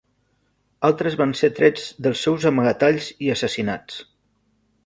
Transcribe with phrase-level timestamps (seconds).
[0.89, 4.05] Altres van ser trets dels seus amagatalls i assassinats.